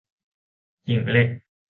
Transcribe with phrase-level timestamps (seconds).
[0.85, 1.27] หญิงเหล็ก